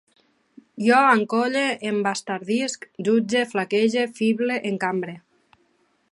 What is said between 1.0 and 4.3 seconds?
encolle, embastardisc, jutge, flaquege,